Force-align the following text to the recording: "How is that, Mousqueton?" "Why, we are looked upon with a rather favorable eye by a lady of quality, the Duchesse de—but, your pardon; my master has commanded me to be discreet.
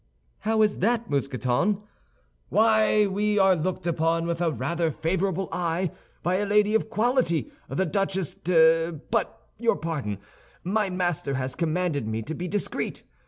"How 0.39 0.63
is 0.63 0.79
that, 0.79 1.11
Mousqueton?" 1.11 1.79
"Why, 2.49 3.05
we 3.05 3.37
are 3.37 3.55
looked 3.55 3.85
upon 3.85 4.25
with 4.25 4.41
a 4.41 4.49
rather 4.51 4.89
favorable 4.89 5.47
eye 5.51 5.91
by 6.23 6.37
a 6.37 6.45
lady 6.47 6.73
of 6.73 6.89
quality, 6.89 7.51
the 7.69 7.85
Duchesse 7.85 8.33
de—but, 8.33 9.47
your 9.59 9.75
pardon; 9.75 10.17
my 10.63 10.89
master 10.89 11.35
has 11.35 11.53
commanded 11.55 12.07
me 12.07 12.23
to 12.23 12.33
be 12.33 12.47
discreet. 12.47 13.03